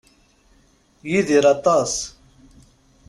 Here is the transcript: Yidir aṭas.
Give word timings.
Yidir 1.09 1.45
aṭas. 1.53 1.93